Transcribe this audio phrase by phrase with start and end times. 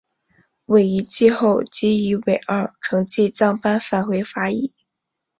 [0.65, 4.73] 惟一季后即以尾二成绩降班返回法乙。